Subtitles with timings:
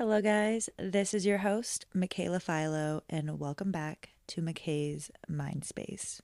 [0.00, 0.70] Hello, guys.
[0.78, 6.22] This is your host, Mikaela Faiello, and welcome back to Mikaes Mind Space.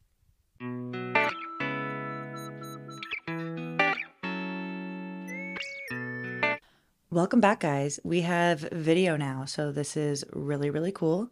[7.10, 8.00] Welcome back, guys.
[8.02, 11.29] We have video now, so this is really, really cool.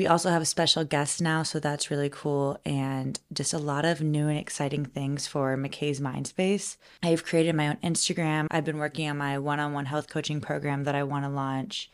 [0.00, 2.58] We also have a special guest now, so that's really cool.
[2.64, 6.78] And just a lot of new and exciting things for Mikaes Mindspace.
[7.02, 8.46] I've created my own Instagram.
[8.50, 11.28] I've been working on my one on one health coaching program that I want to
[11.28, 11.90] launch.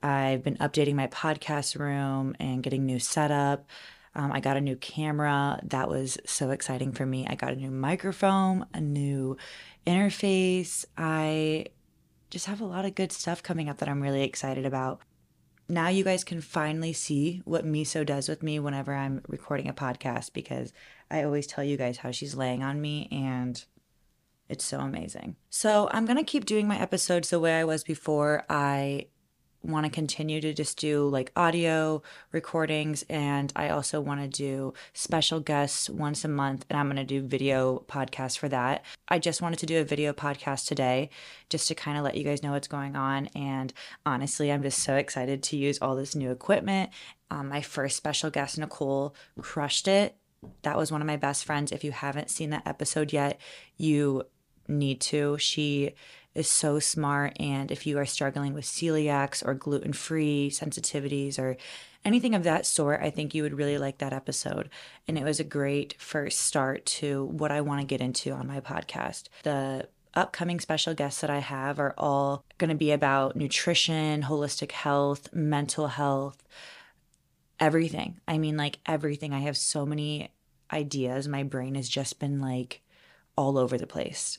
[0.00, 3.66] I've been updating my podcast room and getting new setup.
[4.14, 5.58] Um, I got a new camera.
[5.64, 7.26] That was so exciting for me.
[7.28, 9.36] I got a new microphone, a new
[9.84, 10.84] interface.
[10.96, 11.66] I
[12.30, 15.00] just have a lot of good stuff coming up that I'm really excited about
[15.68, 19.74] now you guys can finally see what Miso does with me whenever I'm recording a
[19.74, 20.72] podcast because
[21.10, 23.62] I always tell you guys how she's laying on me and
[24.48, 25.36] it's so amazing.
[25.50, 28.44] So I'm going to keep doing my episodes the way I was before.
[28.48, 29.08] I
[29.68, 34.74] want to continue to just do like audio recordings and I also want to do
[34.92, 38.84] special guests once a month and I'm going to do video podcasts for that.
[39.08, 41.10] I just wanted to do a video podcast today
[41.48, 43.72] just to kind of let you guys know what's going on and
[44.06, 46.90] honestly I'm just so excited to use all this new equipment.
[47.30, 50.16] Um, my first special guest Nicole crushed it.
[50.62, 51.72] That was one of my best friends.
[51.72, 53.40] If you haven't seen that episode yet,
[53.76, 54.24] you
[54.68, 55.36] need to.
[55.38, 55.94] She
[56.34, 57.36] is so smart.
[57.40, 61.56] And if you are struggling with celiacs or gluten free sensitivities or
[62.04, 64.70] anything of that sort, I think you would really like that episode.
[65.06, 68.46] And it was a great first start to what I want to get into on
[68.46, 69.24] my podcast.
[69.42, 74.72] The upcoming special guests that I have are all going to be about nutrition, holistic
[74.72, 76.42] health, mental health,
[77.60, 78.20] everything.
[78.26, 79.32] I mean, like everything.
[79.32, 80.32] I have so many
[80.72, 81.28] ideas.
[81.28, 82.82] My brain has just been like
[83.36, 84.38] all over the place.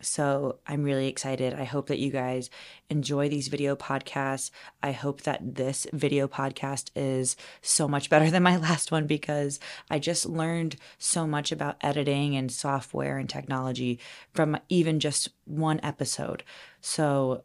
[0.00, 1.54] So I'm really excited.
[1.54, 2.50] I hope that you guys
[2.88, 4.50] enjoy these video podcasts.
[4.82, 9.60] I hope that this video podcast is so much better than my last one because
[9.90, 13.98] I just learned so much about editing and software and technology
[14.32, 16.42] from even just one episode.
[16.80, 17.44] So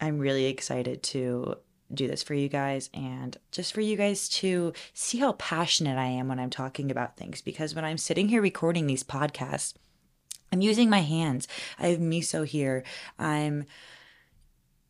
[0.00, 1.56] I'm really excited to
[1.92, 6.06] do this for you guys and just for you guys to see how passionate I
[6.06, 7.40] am when I'm talking about things.
[7.40, 9.74] Because when I'm sitting here recording these podcasts,
[10.52, 11.48] I'm using my hands.
[11.78, 12.84] I have miso here.
[13.18, 13.64] I'm,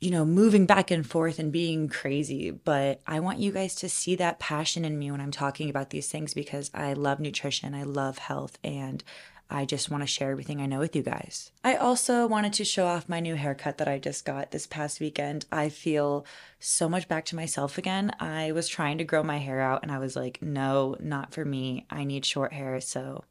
[0.00, 2.50] you know, moving back and forth and being crazy.
[2.50, 5.90] But I want you guys to see that passion in me when I'm talking about
[5.90, 9.02] these things because I love nutrition, I love health, and
[9.50, 11.52] I just want to share everything I know with you guys.
[11.64, 15.00] I also wanted to show off my new haircut that I just got this past
[15.00, 15.46] weekend.
[15.50, 16.26] I feel
[16.60, 18.12] so much back to myself again.
[18.20, 21.44] I was trying to grow my hair out and I was like, no, not for
[21.44, 21.86] me.
[21.88, 22.80] I need short hair.
[22.80, 23.24] So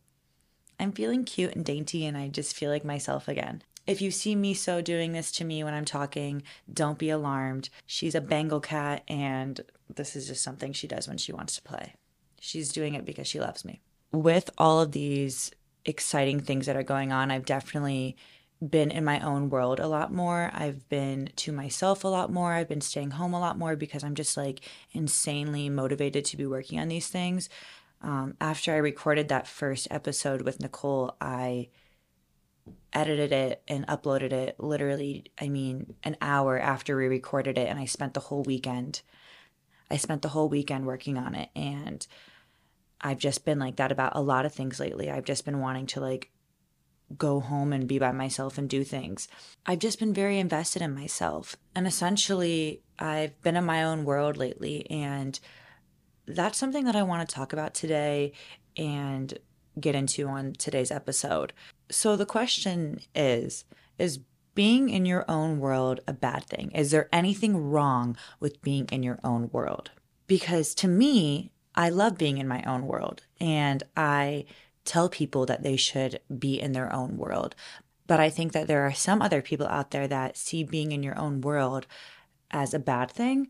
[0.80, 3.62] I'm feeling cute and dainty and I just feel like myself again.
[3.86, 7.70] If you see Miso doing this to me when I'm talking, don't be alarmed.
[7.86, 9.62] She's a Bengal cat and
[9.94, 11.94] this is just something she does when she wants to play.
[12.40, 13.82] She's doing it because she loves me.
[14.12, 15.52] With all of these
[15.88, 17.32] exciting things that are going on.
[17.32, 18.16] I've definitely
[18.68, 20.52] been in my own world a lot more.
[20.54, 22.54] I've been to myself a lot more.
[22.54, 24.62] I've been staying home a lot more because I'm just like
[24.92, 27.50] insanely motivated to be working on these things.
[28.02, 31.70] Um, after I recorded that first episode with Nicole, I
[32.94, 37.70] edited it and uploaded it literally, I mean, an hour after we recorded it.
[37.70, 39.02] And I spent the whole weekend.
[39.90, 41.50] I spent the whole weekend working on it.
[41.56, 42.06] And
[43.02, 45.10] I've just been like that about a lot of things lately.
[45.10, 46.32] I've just been wanting to like
[47.18, 49.28] go home and be by myself and do things.
[49.66, 51.56] I've just been very invested in myself.
[51.76, 54.90] And essentially, I've been in my own world lately.
[54.90, 55.40] And
[56.26, 58.34] that's something that I want to talk about today
[58.76, 59.38] and
[59.80, 61.54] get into on today's episode.
[61.90, 63.64] So the question is
[63.98, 64.20] Is
[64.54, 66.72] being in your own world a bad thing?
[66.72, 69.92] Is there anything wrong with being in your own world?
[70.26, 74.46] Because to me, I love being in my own world and I
[74.84, 77.56] tell people that they should be in their own world.
[78.08, 81.04] But I think that there are some other people out there that see being in
[81.04, 81.86] your own world
[82.50, 83.50] as a bad thing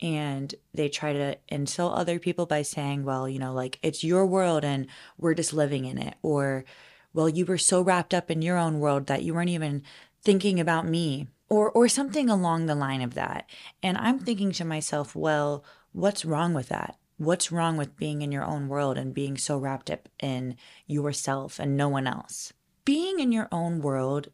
[0.00, 4.24] and they try to insult other people by saying, well, you know, like it's your
[4.24, 4.86] world and
[5.18, 6.14] we're just living in it.
[6.22, 6.64] Or,
[7.12, 9.82] well, you were so wrapped up in your own world that you weren't even
[10.22, 11.28] thinking about me.
[11.48, 13.48] Or, or something along the line of that.
[13.80, 16.96] And I'm thinking to myself, well, what's wrong with that?
[17.18, 21.58] What's wrong with being in your own world and being so wrapped up in yourself
[21.58, 22.52] and no one else?
[22.84, 24.28] Being in your own world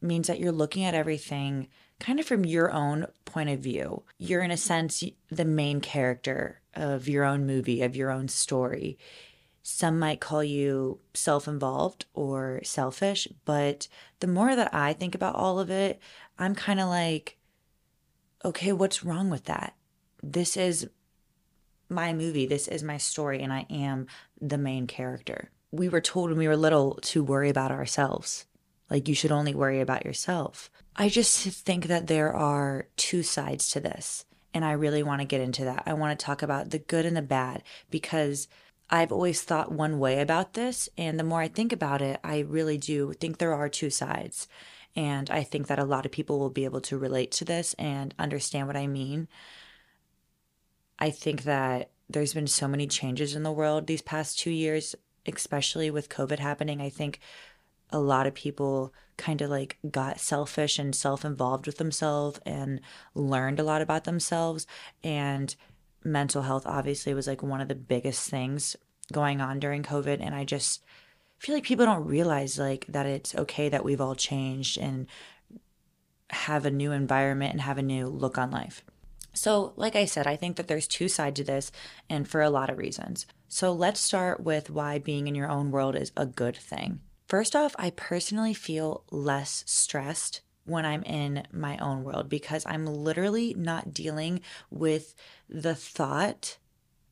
[0.00, 1.68] means that you're looking at everything
[1.98, 4.02] kind of from your own point of view.
[4.18, 8.98] You're, in a sense, the main character of your own movie, of your own story.
[9.62, 13.88] Some might call you self involved or selfish, but
[14.20, 16.00] the more that I think about all of it,
[16.38, 17.36] I'm kind of like,
[18.44, 19.74] okay, what's wrong with that?
[20.22, 20.88] This is
[21.88, 24.06] my movie, this is my story, and I am
[24.40, 25.50] the main character.
[25.70, 28.46] We were told when we were little to worry about ourselves.
[28.88, 30.70] Like, you should only worry about yourself.
[30.94, 34.24] I just think that there are two sides to this.
[34.54, 35.82] And I really want to get into that.
[35.84, 38.48] I want to talk about the good and the bad because
[38.88, 40.88] I've always thought one way about this.
[40.96, 44.48] And the more I think about it, I really do think there are two sides.
[44.94, 47.74] And I think that a lot of people will be able to relate to this
[47.74, 49.28] and understand what I mean.
[50.98, 54.94] I think that there's been so many changes in the world these past two years,
[55.26, 56.80] especially with COVID happening.
[56.80, 57.20] I think
[57.90, 62.80] a lot of people kind of like got selfish and self involved with themselves and
[63.14, 64.66] learned a lot about themselves.
[65.02, 65.54] And
[66.04, 68.76] mental health obviously was like one of the biggest things
[69.12, 70.20] going on during COVID.
[70.20, 70.82] And I just
[71.38, 75.06] feel like people don't realize like that it's okay that we've all changed and
[76.30, 78.84] have a new environment and have a new look on life.
[79.36, 81.70] So, like I said, I think that there's two sides to this
[82.08, 83.26] and for a lot of reasons.
[83.48, 87.00] So, let's start with why being in your own world is a good thing.
[87.28, 92.86] First off, I personally feel less stressed when I'm in my own world because I'm
[92.86, 94.40] literally not dealing
[94.70, 95.14] with
[95.48, 96.58] the thought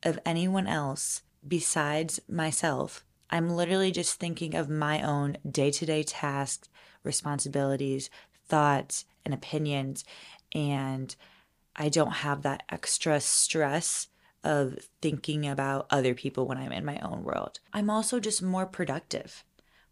[0.03, 3.05] of anyone else besides myself.
[3.29, 6.69] I'm literally just thinking of my own day to day tasks,
[7.03, 8.09] responsibilities,
[8.47, 10.05] thoughts, and opinions.
[10.53, 11.15] And
[11.75, 14.07] I don't have that extra stress
[14.43, 17.59] of thinking about other people when I'm in my own world.
[17.73, 19.43] I'm also just more productive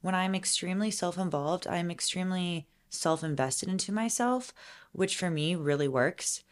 [0.04, 4.54] when I'm extremely self involved, I'm extremely self invested into myself,
[4.92, 6.44] which for me really works.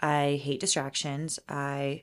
[0.00, 1.38] I hate distractions.
[1.48, 2.02] I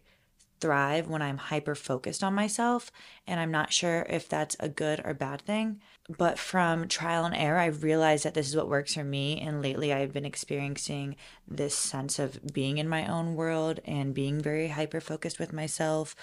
[0.63, 2.89] thrive when I'm hyper focused on myself,
[3.27, 5.81] and I'm not sure if that's a good or bad thing.
[6.17, 9.41] But from trial and error, I've realized that this is what works for me.
[9.41, 14.39] And lately, I've been experiencing this sense of being in my own world and being
[14.39, 16.15] very hyper focused with myself.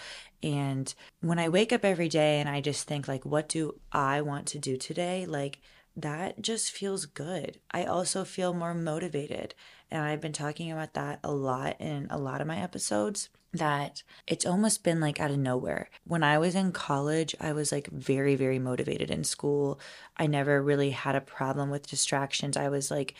[0.42, 4.22] And when I wake up every day and I just think, like, what do I
[4.22, 5.26] want to do today?
[5.26, 5.58] Like,
[5.96, 7.58] that just feels good.
[7.70, 9.54] I also feel more motivated.
[9.90, 14.04] And I've been talking about that a lot in a lot of my episodes that
[14.28, 15.90] it's almost been like out of nowhere.
[16.04, 19.80] When I was in college, I was like very, very motivated in school.
[20.16, 22.56] I never really had a problem with distractions.
[22.56, 23.14] I was like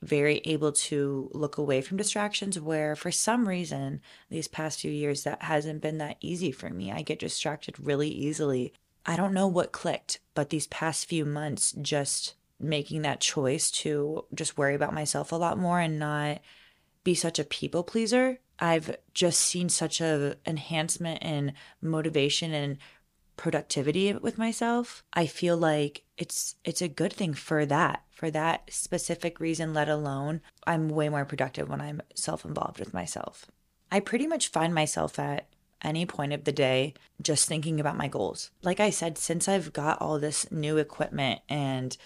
[0.00, 5.24] very able to look away from distractions where for some reason these past few years
[5.24, 6.90] that hasn't been that easy for me.
[6.90, 8.72] I get distracted really easily.
[9.04, 14.24] I don't know what clicked, but these past few months just making that choice to
[14.34, 16.40] just worry about myself a lot more and not
[17.04, 22.76] be such a people pleaser I've just seen such a enhancement in motivation and
[23.36, 25.02] productivity with myself.
[25.14, 28.04] I feel like it's it's a good thing for that.
[28.10, 33.50] For that specific reason let alone I'm way more productive when I'm self-involved with myself.
[33.90, 35.48] I pretty much find myself at
[35.82, 38.50] any point of the day just thinking about my goals.
[38.62, 41.96] Like I said, since I've got all this new equipment and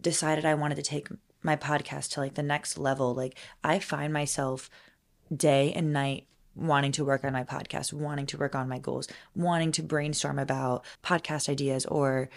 [0.00, 1.08] decided I wanted to take
[1.42, 4.70] my podcast to like the next level, like I find myself
[5.34, 9.08] day and night wanting to work on my podcast, wanting to work on my goals,
[9.34, 12.28] wanting to brainstorm about podcast ideas or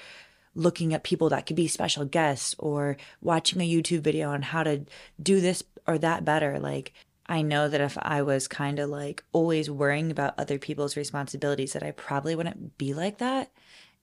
[0.55, 4.63] looking at people that could be special guests or watching a YouTube video on how
[4.63, 4.85] to
[5.21, 6.59] do this or that better.
[6.59, 6.93] Like,
[7.33, 11.73] I know that if I was kind of like always worrying about other people's responsibilities,
[11.73, 13.49] that I probably wouldn't be like that.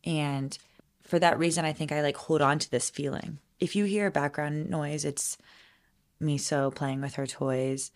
[0.03, 0.59] And
[1.05, 3.39] for that reason, I think I like hold on to this feeling.
[3.61, 5.39] If you hear background noise, it's
[6.21, 7.93] Miso playing with her toys.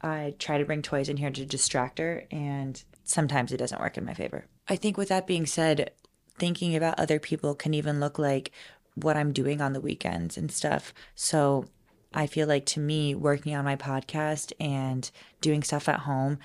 [0.00, 3.98] I try to bring toys in here to distract her, and sometimes it doesn't work
[3.98, 4.46] in my favor.
[4.68, 5.90] I think, with that being said,
[6.38, 8.52] thinking about other people can even look like
[8.94, 10.94] what I'm doing on the weekends and stuff.
[11.16, 11.64] So
[12.12, 16.38] I feel like to me, working on my podcast and doing stuff at home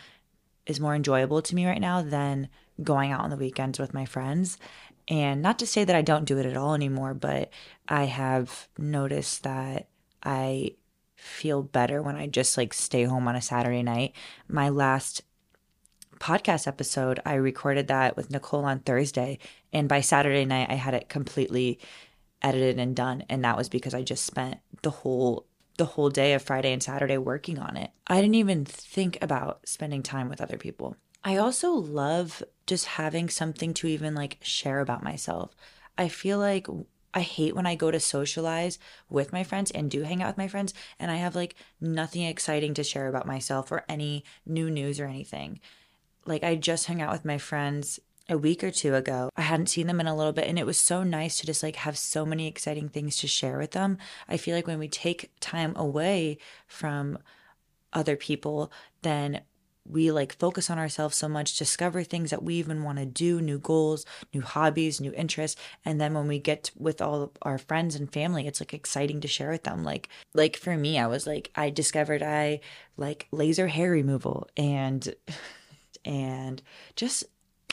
[0.65, 2.49] is more enjoyable to me right now than
[2.83, 4.57] going out on the weekends with my friends.
[5.07, 7.49] And not to say that I don't do it at all anymore, but
[7.87, 9.87] I have noticed that
[10.23, 10.71] I
[11.15, 14.13] feel better when I just like stay home on a Saturday night.
[14.47, 15.21] My last
[16.19, 19.39] podcast episode, I recorded that with Nicole on Thursday.
[19.71, 21.79] And by Saturday night, I had it completely
[22.41, 23.23] edited and done.
[23.29, 25.45] And that was because I just spent the whole
[25.77, 27.91] the whole day of Friday and Saturday working on it.
[28.07, 30.95] I didn't even think about spending time with other people.
[31.23, 35.55] I also love just having something to even like share about myself.
[35.97, 36.67] I feel like
[37.13, 38.77] I hate when I go to socialize
[39.09, 42.23] with my friends and do hang out with my friends and I have like nothing
[42.23, 45.59] exciting to share about myself or any new news or anything.
[46.25, 49.29] Like I just hung out with my friends a week or two ago.
[49.35, 51.61] I hadn't seen them in a little bit and it was so nice to just
[51.61, 53.97] like have so many exciting things to share with them.
[54.27, 57.19] I feel like when we take time away from
[57.93, 58.71] other people,
[59.03, 59.41] then
[59.87, 63.39] we like focus on ourselves so much, discover things that we even want to do,
[63.39, 67.95] new goals, new hobbies, new interests, and then when we get with all our friends
[67.95, 69.83] and family, it's like exciting to share with them.
[69.83, 72.61] Like like for me, I was like I discovered I
[72.97, 75.13] like laser hair removal and
[76.05, 76.61] and
[76.95, 77.23] just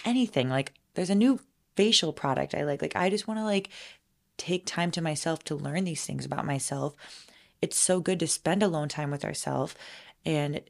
[0.05, 0.49] anything.
[0.49, 1.41] Like there's a new
[1.77, 2.83] facial product I like.
[2.83, 3.71] Like I just want to like
[4.37, 6.95] take time to myself to learn these things about myself.
[7.61, 9.75] It's so good to spend alone time with ourselves
[10.25, 10.61] and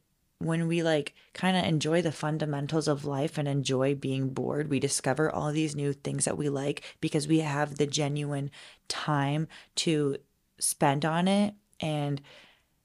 [0.43, 4.81] when we like kind of enjoy the fundamentals of life and enjoy being bored, we
[4.81, 8.51] discover all these new things that we like because we have the genuine
[8.89, 9.47] time
[9.77, 10.17] to
[10.59, 12.21] spend on it and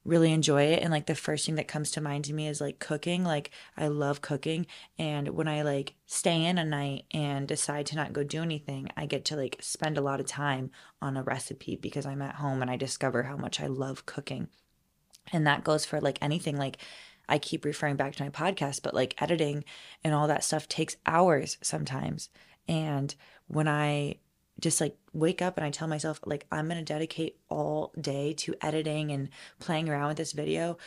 [0.08, 2.62] really enjoy it and like the first thing that comes to mind to me is
[2.62, 4.66] like cooking like i love cooking
[4.98, 8.90] and when i like stay in a night and decide to not go do anything
[8.96, 10.72] i get to like spend a lot of time
[11.02, 14.48] on a recipe because i'm at home and i discover how much i love cooking
[15.34, 16.78] and that goes for like anything like
[17.30, 19.66] I keep referring back to my podcast, but like editing
[20.02, 22.30] and all that stuff takes hours sometimes.
[22.70, 23.14] And
[23.48, 24.20] when I
[24.60, 28.34] just like wake up and I tell myself, like, I'm going to dedicate all day
[28.34, 30.78] to editing and playing around with this video,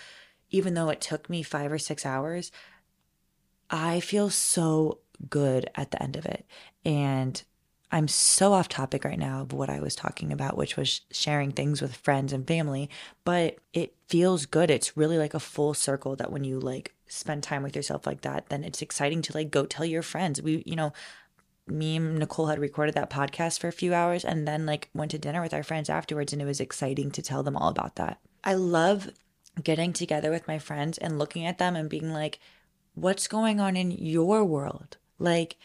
[0.50, 2.50] even though it took me five or six hours,
[3.71, 4.99] I feel so
[5.29, 6.45] good at the end of it.
[6.85, 7.43] And
[7.93, 11.50] I'm so off topic right now of what I was talking about, which was sharing
[11.50, 12.89] things with friends and family,
[13.25, 14.71] but it feels good.
[14.71, 18.21] It's really like a full circle that when you like spend time with yourself like
[18.21, 20.41] that, then it's exciting to like go tell your friends.
[20.41, 20.93] We, you know,
[21.71, 25.11] me and Nicole had recorded that podcast for a few hours and then like went
[25.12, 27.97] to dinner with our friends afterwards and it was exciting to tell them all about
[27.97, 28.19] that.
[28.43, 29.11] I love
[29.62, 32.39] getting together with my friends and looking at them and being like,
[32.95, 34.97] what's going on in your world?
[35.19, 35.57] Like,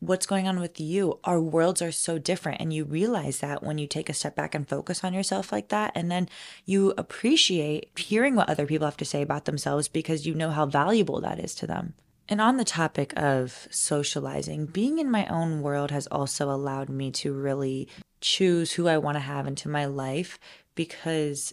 [0.00, 1.18] what's going on with you.
[1.24, 2.60] Our worlds are so different.
[2.60, 5.68] And you realize that when you take a step back and focus on yourself like
[5.68, 5.92] that.
[5.94, 6.28] And then
[6.64, 10.66] you appreciate hearing what other people have to say about themselves because you know how
[10.66, 11.94] valuable that is to them.
[12.28, 17.10] And on the topic of socializing, being in my own world has also allowed me
[17.12, 17.88] to really
[18.20, 20.38] choose who I want to have into my life
[20.74, 21.52] because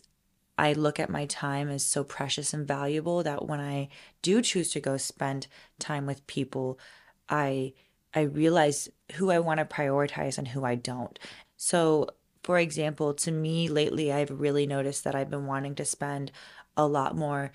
[0.57, 3.89] I look at my time as so precious and valuable that when I
[4.21, 5.47] do choose to go spend
[5.79, 6.79] time with people,
[7.27, 7.73] I
[8.13, 11.17] I realize who I want to prioritize and who I don't.
[11.55, 12.09] So,
[12.43, 16.31] for example, to me lately, I've really noticed that I've been wanting to spend
[16.75, 17.51] a lot more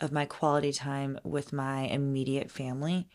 [0.00, 3.08] of my quality time with my immediate family.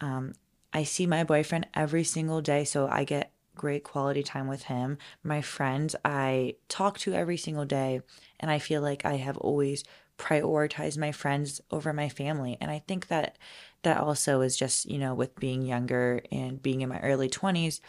[0.00, 0.34] Um,
[0.72, 4.98] I see my boyfriend every single day, so I get great quality time with him.
[5.22, 8.02] My friends, I talk to every single day,
[8.38, 9.82] and I feel like I have always
[10.18, 12.56] prioritized my friends over my family.
[12.60, 13.36] And I think that
[13.82, 17.80] that also is just, you know, with being younger and being in my early 20s.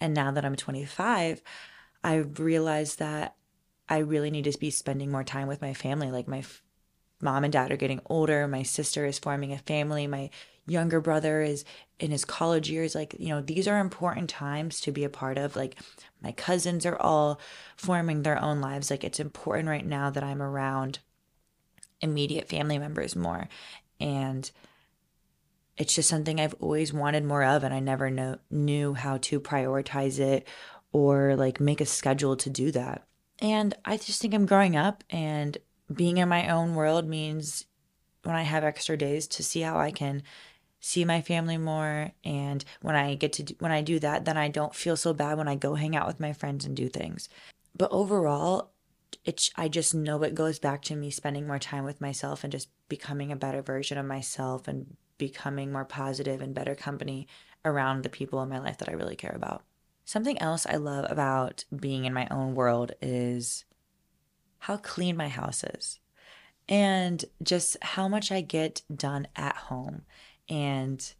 [0.00, 1.42] And now that I'm 25,
[2.04, 3.36] I've realized that
[3.88, 6.10] I really need to be spending more time with my family.
[6.10, 6.44] Like my
[7.22, 10.30] mom and dad are getting older, my sister is forming a family, my
[10.66, 11.64] younger brother is
[11.98, 12.94] in his college years.
[12.94, 15.56] Like, you know, these are important times to be a part of.
[15.56, 15.76] Like,
[16.22, 17.40] my cousins are all
[17.76, 18.90] forming their own lives.
[18.90, 20.98] Like, it's important right now that I'm around
[22.00, 23.48] immediate family members more.
[24.00, 24.50] And
[25.76, 29.40] it's just something I've always wanted more of, and I never know, knew how to
[29.40, 30.46] prioritize it
[30.92, 33.06] or like make a schedule to do that.
[33.40, 35.56] And I just think I'm growing up, and
[35.92, 37.66] being in my own world means
[38.22, 40.22] when I have extra days to see how I can
[40.80, 44.36] see my family more and when I get to do, when I do that then
[44.36, 46.88] I don't feel so bad when I go hang out with my friends and do
[46.88, 47.28] things.
[47.76, 48.72] But overall,
[49.24, 52.52] it's I just know it goes back to me spending more time with myself and
[52.52, 57.28] just becoming a better version of myself and becoming more positive and better company
[57.64, 59.62] around the people in my life that I really care about.
[60.04, 63.64] Something else I love about being in my own world is
[64.62, 65.98] how clean my house is
[66.68, 70.02] and just how much I get done at home.
[70.48, 71.12] And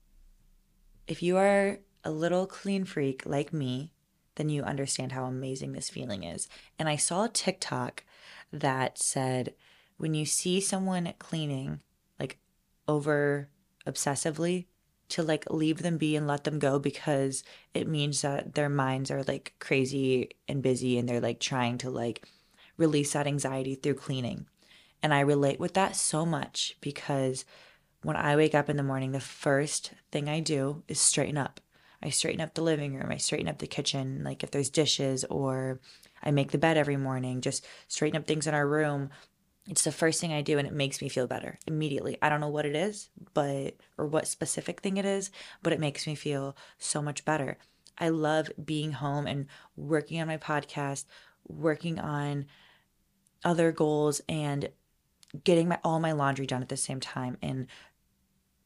[1.09, 3.91] if you are a little clean freak like me,
[4.37, 6.49] then you understand how amazing this feeling is.
[6.79, 8.05] And I saw a TikTok
[8.53, 9.55] that said
[9.97, 11.81] when you see someone cleaning
[12.21, 12.39] like
[12.87, 13.49] over
[13.85, 14.67] obsessively,
[15.09, 17.43] to like leave them be and let them go because
[17.75, 21.91] it means that their minds are like crazy and busy and they're like trying to
[21.91, 22.27] like
[22.83, 24.47] release that anxiety through cleaning.
[25.03, 27.45] And I relate with that so much because
[28.03, 31.61] when I wake up in the morning, the first thing I do is straighten up.
[32.03, 35.25] I straighten up the living room, I straighten up the kitchen, like if there's dishes,
[35.31, 35.79] or
[36.21, 39.11] I make the bed every morning, just straighten up things in our room.
[39.69, 42.19] it's the first thing I do and it makes me feel better immediately.
[42.21, 45.31] I don't know what it is, but or what specific thing it is,
[45.63, 47.57] but it makes me feel so much better.
[47.99, 49.47] I love being home and
[49.77, 51.05] working on my podcast,
[51.47, 52.47] working on
[53.45, 54.69] other goals and
[55.45, 57.67] getting my all my laundry done at the same time and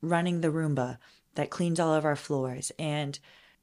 [0.02, 0.98] running the Roomba
[1.34, 3.18] that cleans all of our floors and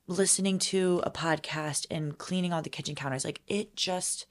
[0.08, 3.25] listening to a podcast and cleaning all the kitchen counters.
[3.25, 4.25] Like it just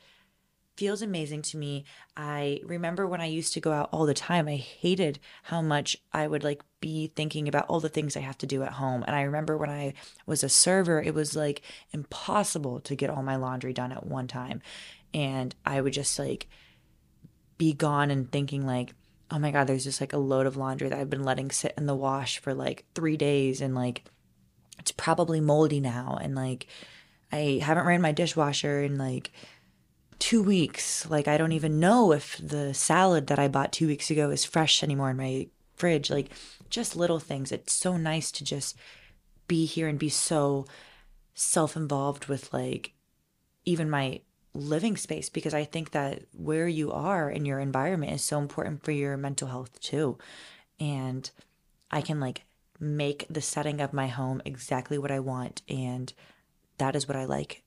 [0.77, 1.85] feels amazing to me.
[2.17, 5.97] I remember when I used to go out all the time, I hated how much
[6.13, 9.05] I would like be thinking about all the things I have to do at home.
[9.07, 9.95] And I remember when I
[10.27, 11.63] was a server, it was like
[11.93, 14.63] impossible to get all my laundry done at one time.
[15.13, 16.49] And I would just like
[17.63, 18.93] be gone and thinking like,
[19.31, 21.75] oh my God, there's just like a load of laundry that I've been letting sit
[21.79, 24.03] in the wash for like three days and like
[24.81, 26.19] it's probably moldy now.
[26.21, 26.67] And like
[27.31, 29.31] I haven't ran my dishwasher in like
[30.19, 31.09] two weeks.
[31.09, 34.45] Like, I don't even know if the salad that I bought two weeks ago is
[34.45, 36.11] fresh anymore in my fridge.
[36.11, 36.31] Like,
[36.69, 37.53] just little things.
[37.53, 38.77] It's so nice to just
[39.47, 40.67] be here and be so
[41.35, 42.93] self involved with, like,
[43.65, 44.21] even my
[44.55, 48.85] living space because I think that where you are in your environment is so important
[48.85, 50.19] for your mental health too.
[50.79, 51.31] And
[51.91, 52.45] I can, like,
[52.81, 55.63] make the setting of my home exactly what I want.
[55.69, 56.13] And
[56.79, 57.63] that is what I like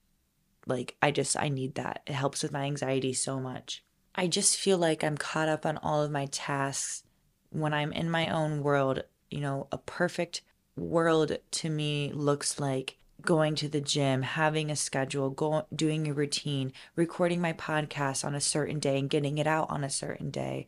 [0.67, 2.01] like, I just, I need that.
[2.07, 3.83] It helps with my anxiety so much.
[4.15, 7.03] I just feel like I'm caught up on all of my tasks
[7.49, 9.03] when I'm in my own world.
[9.29, 10.41] You know, a perfect
[10.75, 16.13] world to me looks like going to the gym, having a schedule, go, doing a
[16.13, 20.29] routine, recording my podcast on a certain day and getting it out on a certain
[20.29, 20.67] day,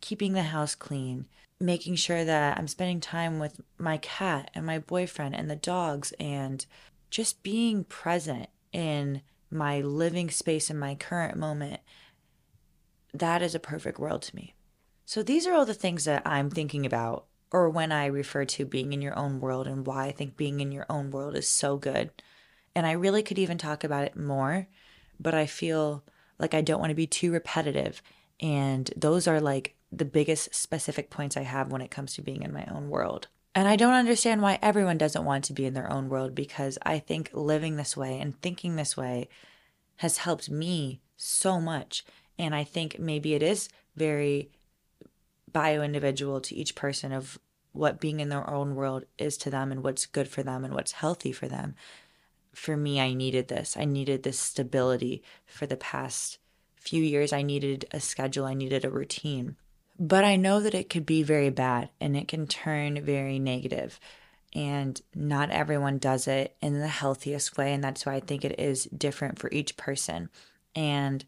[0.00, 1.26] keeping the house clean,
[1.58, 6.12] making sure that I'm spending time with my cat and my boyfriend and the dogs
[6.20, 6.64] and
[7.10, 11.80] just being present in my living space in my current moment,
[13.12, 14.54] that is a perfect world to me.
[15.06, 18.66] So these are all the things that I'm thinking about, or when I refer to
[18.66, 21.48] being in your own world and why I think being in your own world is
[21.48, 22.10] so good.
[22.74, 24.66] And I really could even talk about it more,
[25.20, 26.02] but I feel
[26.36, 28.02] like I don't want to be too repetitive.
[28.40, 32.42] And those are like the biggest specific points I have when it comes to being
[32.42, 33.28] in my own world.
[33.54, 36.76] And I don't understand why everyone doesn't want to be in their own world because
[36.82, 39.28] I think living this way and thinking this way
[39.98, 42.04] has helped me so much.
[42.36, 44.50] And I think maybe it is very
[45.52, 47.38] bio individual to each person of
[47.74, 50.72] what being in their own world is to them and what's good for them and
[50.72, 51.74] what's healthy for them.
[52.54, 53.76] For me, I needed this.
[53.76, 56.38] I needed this stability for the past
[56.76, 57.32] few years.
[57.32, 59.56] I needed a schedule, I needed a routine.
[59.98, 63.98] But I know that it could be very bad and it can turn very negative.
[64.54, 67.72] And not everyone does it in the healthiest way.
[67.72, 70.30] And that's why I think it is different for each person.
[70.76, 71.24] And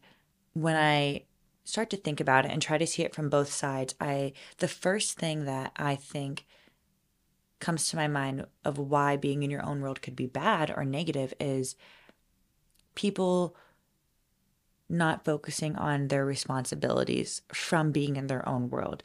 [0.53, 1.23] when I
[1.67, 4.69] start to think about it and try to see it from both sides, I the
[4.69, 6.45] first thing that I think
[7.59, 10.85] comes to my mind of why being in your own world could be bad or
[10.85, 11.75] negative is
[12.95, 13.55] people
[14.87, 19.03] not focusing on their responsibilities from being in their own world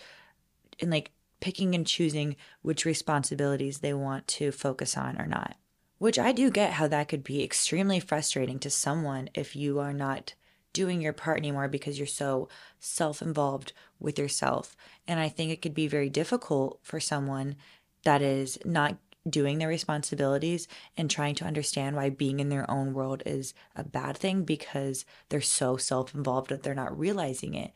[0.81, 5.57] and like picking and choosing which responsibilities they want to focus on or not.
[5.99, 9.93] Which I do get how that could be extremely frustrating to someone if you are
[9.93, 10.35] not
[10.73, 12.49] doing your part anymore because you're so
[12.81, 14.77] self involved with yourself.
[15.07, 17.57] And I think it could be very difficult for someone
[18.05, 18.97] that is not
[19.29, 23.85] doing their responsibilities and trying to understand why being in their own world is a
[23.85, 27.73] bad thing because they're so self involved that they're not realizing it.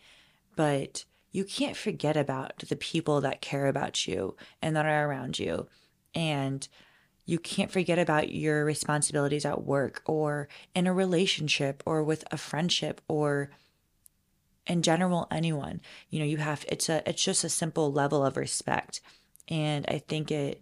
[0.57, 5.39] But you can't forget about the people that care about you and that are around
[5.39, 5.69] you.
[6.15, 6.67] And
[7.27, 12.37] you can't forget about your responsibilities at work or in a relationship or with a
[12.37, 13.51] friendship or
[14.67, 15.81] in general anyone.
[16.09, 19.01] You know you have it's a it's just a simple level of respect.
[19.49, 20.61] And i think it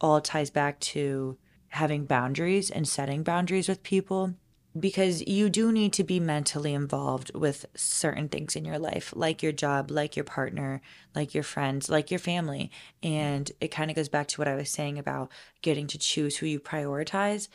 [0.00, 1.36] all ties back to
[1.68, 4.34] having boundaries and setting boundaries with people
[4.78, 9.42] because you do need to be mentally involved with certain things in your life, like
[9.42, 10.80] your job, like your partner,
[11.14, 12.70] like your friends, like your family.
[13.02, 15.30] And it kind of goes back to what I was saying about
[15.62, 17.48] getting to choose who you prioritize.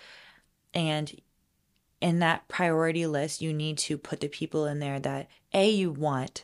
[0.74, 1.14] And
[2.02, 5.92] in that priority list, you need to put the people in there that A, you
[5.92, 6.44] want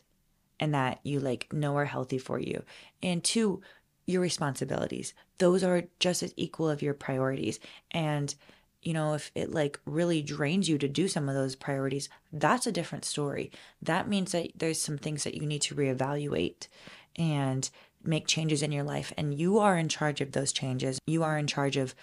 [0.58, 2.64] and that you like know are healthy for you.
[3.04, 3.62] And two,
[4.06, 5.14] your responsibilities.
[5.38, 7.60] Those are just as equal of your priorities.
[7.92, 8.34] And,
[8.82, 12.65] you know, if it like really drains you to do some of those priorities, that's
[12.65, 13.52] a different story.
[13.82, 16.67] That means that there's some things that you need to reevaluate
[17.15, 17.70] and
[18.04, 19.13] make changes in your life.
[19.17, 21.94] And you are in charge of those changes, you are in charge of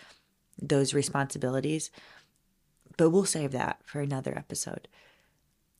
[0.60, 1.90] those responsibilities.
[2.96, 4.88] But we'll save that for another episode.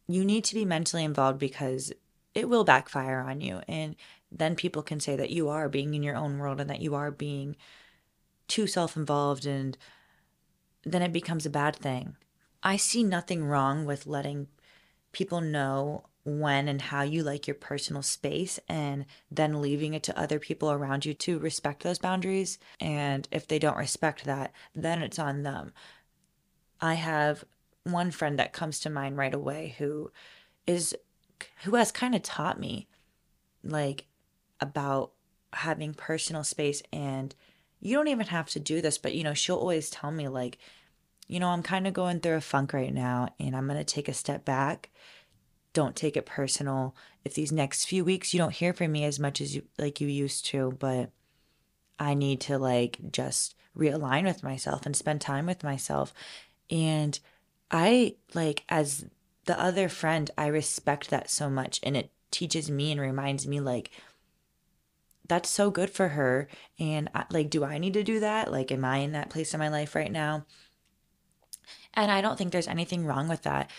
[0.07, 1.93] You need to be mentally involved because
[2.35, 3.61] it will backfire on you.
[3.67, 3.97] And
[4.31, 6.95] then people can say that you are being in your own world and that you
[6.95, 7.57] are being
[8.47, 9.77] too self involved, and
[10.85, 12.17] then it becomes a bad thing.
[12.63, 14.49] I see nothing wrong with letting
[15.13, 20.19] people know when and how you like your personal space and then leaving it to
[20.19, 22.59] other people around you to respect those boundaries.
[22.81, 25.73] And if they don't respect that, then it's on them.
[26.81, 27.45] I have
[27.85, 30.11] one friend that comes to mind right away who
[30.67, 30.95] is
[31.65, 32.89] who has kind of taught me
[33.63, 34.07] like
[34.61, 35.13] about
[35.53, 37.35] having personal space and
[37.81, 40.59] you don't even have to do this but you know she'll always tell me like
[41.27, 43.85] you know I'm kind of going through a funk right now and I'm going to
[43.85, 44.91] take a step back.
[45.75, 46.97] Don't take it personal.
[47.25, 50.01] If these next few weeks you don't hear from me as much as you like
[50.01, 51.11] you used to but
[51.99, 56.13] I need to like just realign with myself and spend time with myself.
[56.71, 57.19] And
[57.71, 59.07] I like as
[59.45, 63.61] the other friend, I respect that so much and it teaches me and reminds me
[63.61, 63.91] like
[65.29, 68.51] that's so good for her and I, like do I need to do that?
[68.51, 70.47] Like am I in that place in my life right now?
[71.95, 73.71] And I don't think there's anything wrong with that.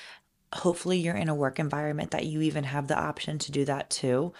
[0.53, 3.89] Hopefully you're in a work environment that you even have the option to do that
[3.89, 4.33] too.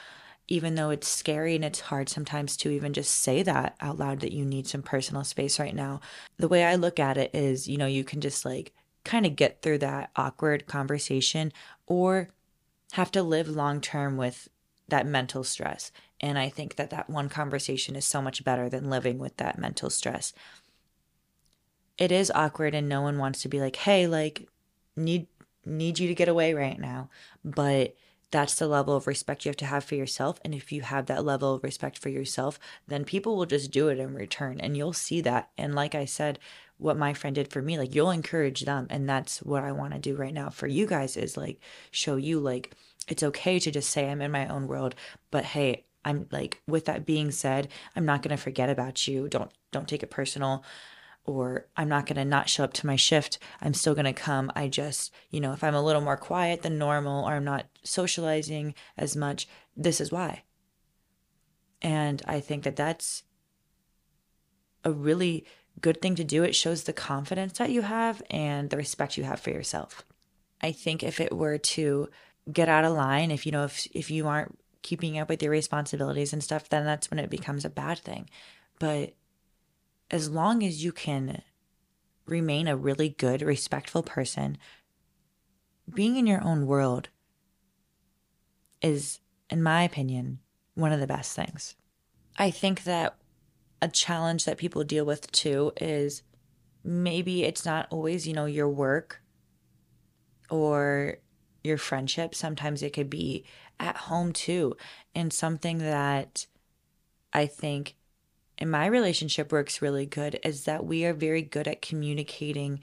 [0.48, 4.20] Even though it's scary and it's hard sometimes to even just say that out loud
[4.22, 6.02] that you need some personal space right now.
[6.38, 8.74] The way I look at it is, you know, you can just like
[9.06, 11.54] kind of get through that awkward conversation
[11.86, 12.30] or
[12.94, 14.50] have to live long term with
[14.88, 15.92] that mental stress.
[16.22, 19.58] And I think that that one conversation is so much better than living with that
[19.58, 20.34] mental stress.
[21.98, 24.48] It is awkward and no one wants to be like, "Hey, like
[24.96, 25.28] need
[25.66, 27.10] need you to get away right now."
[27.44, 27.96] But
[28.32, 31.08] that's the level of respect you have to have for yourself and if you have
[31.08, 34.78] that level of respect for yourself, then people will just do it in return and
[34.78, 35.50] you'll see that.
[35.58, 36.38] And like I said,
[36.80, 39.94] what my friend did for me like you'll encourage them and that's what i want
[39.94, 41.60] to do right now for you guys is like
[41.92, 42.74] show you like
[43.08, 44.96] it's okay to just say i'm in my own world
[45.30, 49.28] but hey i'm like with that being said i'm not going to forget about you.
[49.28, 50.64] Don't don't take it personal.
[51.26, 53.40] Or i'm not going to not show up to my shift.
[53.62, 54.52] I'm still going to come.
[54.56, 57.66] I just you know if i'm a little more quiet than normal or i'm not
[57.84, 60.44] socializing as much this is why.
[61.82, 63.24] And i think that that's
[64.84, 65.46] a really
[65.82, 66.44] good thing to do.
[66.44, 70.04] It shows the confidence that you have and the respect you have for yourself.
[70.62, 72.10] I think if it were to
[72.52, 75.52] get out of line, if you know, if if you aren't keeping up with your
[75.52, 78.30] responsibilities and stuff, then that's when it becomes a bad thing.
[78.80, 79.14] But
[80.12, 81.42] as long as you can
[82.26, 84.58] remain a really good, respectful person,
[85.94, 87.10] being in your own world
[88.82, 90.40] is, in my opinion,
[90.76, 91.76] one of the best things.
[92.38, 93.16] I think that
[93.82, 96.24] a challenge that people deal with too is
[96.84, 99.22] maybe it's not always, you know, your work
[100.50, 101.18] or
[101.64, 102.34] your friendship.
[102.36, 103.46] Sometimes it could be
[103.80, 104.76] at home too.
[105.16, 106.46] And something that
[107.34, 107.96] I think
[108.58, 112.80] in my relationship works really good is that we are very good at communicating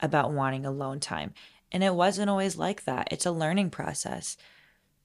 [0.00, 1.34] about wanting alone time.
[1.70, 3.08] And it wasn't always like that.
[3.10, 4.36] It's a learning process.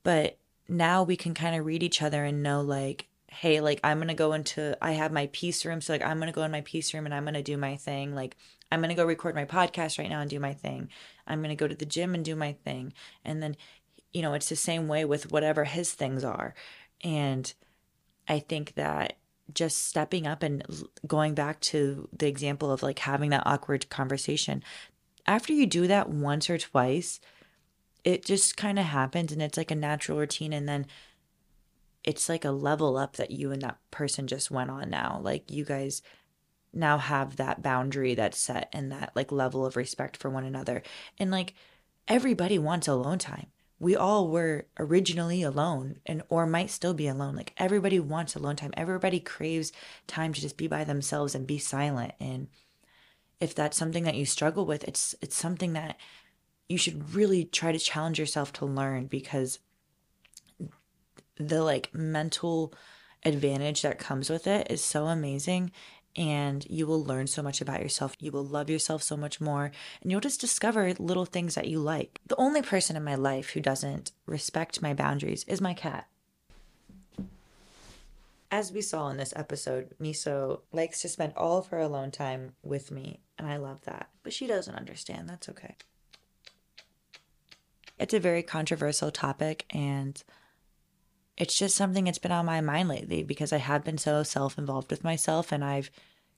[0.03, 0.37] But
[0.69, 4.13] now we can kind of read each other and know like hey, like I'm gonna
[4.13, 6.93] go into I have my peace room, so like I'm gonna go in my peace
[6.93, 8.13] room and I'm gonna do my thing.
[8.13, 8.37] Like
[8.73, 10.89] I'm gonna go record my podcast right now and do my thing.
[11.27, 12.93] I'm gonna go to the gym and do my thing.
[13.23, 13.55] And then,
[14.11, 16.55] you know, it's the same way with whatever his things are.
[17.03, 17.53] And
[18.27, 19.17] I think that
[19.53, 20.63] just stepping up and
[21.05, 24.63] going back to the example of like having that awkward conversation,
[25.27, 27.19] after you do that once or twice,
[28.03, 30.51] it just kind of happens and it's like a natural routine.
[30.51, 30.87] And then
[32.03, 35.19] it's like a level up that you and that person just went on now.
[35.21, 36.01] Like you guys
[36.73, 40.81] now have that boundary that's set and that like level of respect for one another.
[41.19, 41.53] And like
[42.07, 43.47] everybody wants alone time.
[43.79, 47.35] We all were originally alone and or might still be alone.
[47.35, 48.73] Like everybody wants alone time.
[48.75, 49.71] Everybody craves
[50.07, 52.13] time to just be by themselves and be silent.
[52.19, 52.47] And
[53.39, 55.97] if that's something that you struggle with, it's it's something that
[56.69, 59.59] you should really try to challenge yourself to learn because
[61.35, 62.73] the like mental
[63.25, 65.71] advantage that comes with it is so amazing
[66.15, 68.15] and you will learn so much about yourself.
[68.19, 69.71] You will love yourself so much more,
[70.01, 72.19] and you'll just discover little things that you like.
[72.27, 76.07] The only person in my life who doesn't respect my boundaries is my cat.
[78.51, 82.53] As we saw in this episode, Miso likes to spend all of her alone time
[82.61, 84.09] with me, and I love that.
[84.21, 85.27] But she doesn't understand.
[85.27, 85.75] That's okay.
[87.97, 90.21] It's a very controversial topic, and
[91.37, 94.57] it's just something that's been on my mind lately because I have been so self
[94.57, 95.89] involved with myself and I've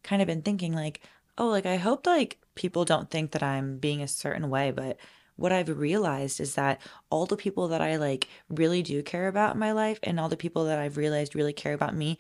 [0.04, 1.02] kind of been thinking like,
[1.38, 4.98] oh, like I hope like people don't think that I'm being a certain way, but
[5.36, 9.56] what I've realized is that all the people that I like really do care about
[9.56, 12.18] in my life and all the people that I've realized really care about me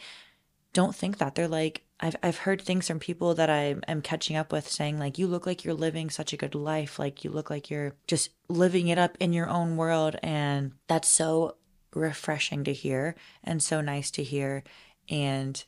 [0.73, 1.35] don't think that.
[1.35, 4.99] They're like, I've, I've heard things from people that I am catching up with saying,
[4.99, 6.99] like, you look like you're living such a good life.
[6.99, 10.17] Like, you look like you're just living it up in your own world.
[10.21, 11.55] And that's so
[11.95, 14.63] refreshing to hear and so nice to hear.
[15.09, 15.63] And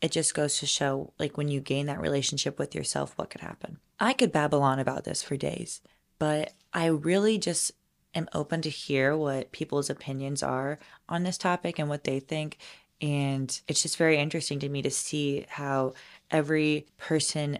[0.00, 3.42] it just goes to show, like, when you gain that relationship with yourself, what could
[3.42, 3.78] happen.
[3.98, 5.82] I could babble on about this for days,
[6.18, 7.72] but I really just
[8.14, 10.78] am open to hear what people's opinions are
[11.08, 12.58] on this topic and what they think
[13.00, 15.94] and it's just very interesting to me to see how
[16.30, 17.58] every person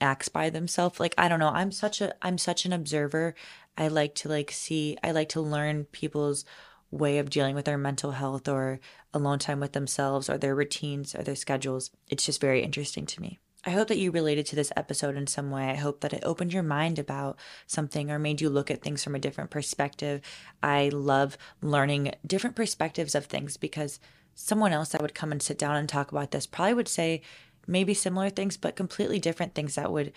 [0.00, 3.34] acts by themselves like i don't know i'm such a i'm such an observer
[3.78, 6.44] i like to like see i like to learn people's
[6.90, 8.80] way of dealing with their mental health or
[9.14, 13.22] alone time with themselves or their routines or their schedules it's just very interesting to
[13.22, 15.68] me I hope that you related to this episode in some way.
[15.68, 17.36] I hope that it opened your mind about
[17.66, 20.20] something or made you look at things from a different perspective.
[20.62, 23.98] I love learning different perspectives of things because
[24.34, 27.20] someone else that would come and sit down and talk about this probably would say
[27.66, 30.12] maybe similar things, but completely different things that would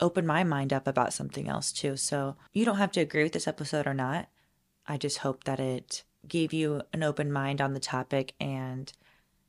[0.00, 1.96] open my mind up about something else too.
[1.96, 4.28] So you don't have to agree with this episode or not.
[4.86, 8.92] I just hope that it gave you an open mind on the topic and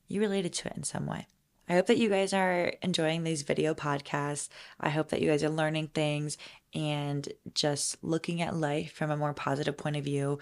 [0.07, 1.27] you related to it in some way.
[1.67, 4.49] I hope that you guys are enjoying these video podcasts.
[4.79, 6.37] I hope that you guys are learning things
[6.73, 10.39] and just looking at life from a more positive point of view.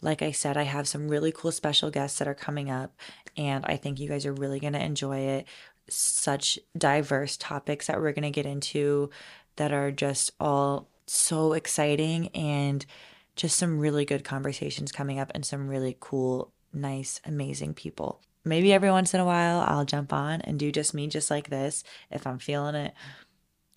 [0.00, 2.94] Like I said, I have some really cool special guests that are coming up,
[3.36, 5.46] and I think you guys are really going to enjoy it.
[5.88, 9.10] Such diverse topics that we're going to get into
[9.56, 12.84] that are just all so exciting and
[13.36, 18.20] just some really good conversations coming up and some really cool, nice, amazing people.
[18.44, 21.48] Maybe every once in a while I'll jump on and do just me, just like
[21.48, 22.94] this, if I'm feeling it.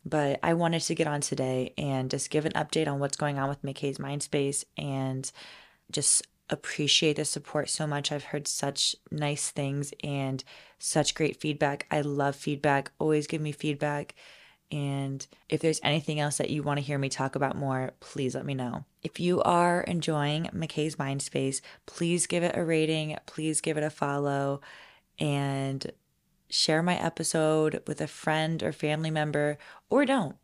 [0.06, 3.40] But I wanted to get on today and just give an update on what's going
[3.40, 5.32] on with Mikaes Mindspace and
[5.92, 8.12] just appreciate the support so much.
[8.12, 10.44] I've heard such nice things and
[10.78, 11.88] such great feedback.
[11.90, 12.92] I love feedback.
[13.00, 14.16] Always give me feedback.
[14.72, 18.36] And if there's anything else that you want to hear me talk about more, please
[18.36, 18.86] let me know.
[19.04, 23.84] If you are enjoying Mikaes Mind Space, please give it a rating, please give it
[23.84, 24.62] a follow,
[25.20, 25.92] and
[26.50, 29.58] share my episode with a friend or family member,
[29.90, 30.36] or don't.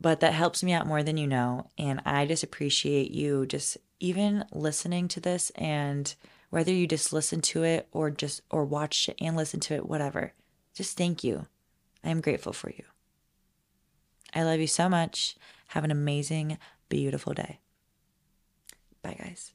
[0.00, 1.70] But that helps me out more than you know.
[1.78, 6.14] And I just appreciate you just even listening to this and
[6.50, 9.88] whether you just listen to it or just or watch it and listen to it
[9.88, 10.32] whatever
[10.74, 11.46] just thank you.
[12.02, 12.84] I am grateful for you.
[14.34, 15.36] I love you so much.
[15.68, 17.60] Have an amazing beautiful day.
[19.02, 19.52] Bye guys